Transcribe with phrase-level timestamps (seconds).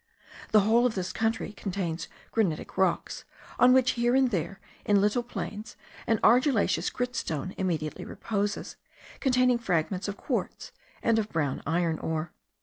[0.51, 3.23] The whole of this country contains granitic rocks,
[3.59, 5.75] on which here and there, in little plains,
[6.07, 8.77] an argillaceous grit stone immediately reposes,
[9.19, 10.71] containing fragments of quartz
[11.03, 12.33] and of brown iron ore.